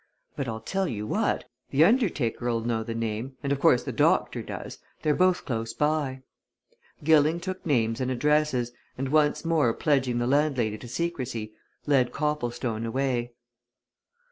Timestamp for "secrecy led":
10.87-12.11